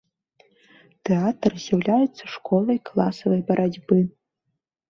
[1.09, 3.97] Тэатр з'яўляецца школай класавай барацьбы.